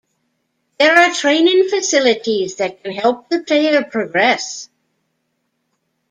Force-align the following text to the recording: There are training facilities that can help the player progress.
There 0.79 0.97
are 0.97 1.13
training 1.13 1.69
facilities 1.69 2.55
that 2.55 2.81
can 2.83 2.91
help 2.91 3.29
the 3.29 3.43
player 3.43 3.83
progress. 3.83 4.67